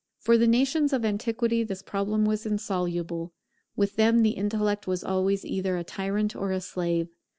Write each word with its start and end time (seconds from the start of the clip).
For 0.17 0.35
the 0.35 0.47
nations 0.47 0.93
of 0.93 1.05
antiquity 1.05 1.63
this 1.63 1.83
problem 1.83 2.25
was 2.25 2.43
insoluble; 2.43 3.33
with 3.75 3.97
them 3.97 4.23
the 4.23 4.31
intellect 4.31 4.87
was 4.87 5.03
always 5.03 5.45
either 5.45 5.77
a 5.77 5.83
tyrant 5.83 6.35
or 6.35 6.51
a 6.51 6.59
slave. 6.59 7.09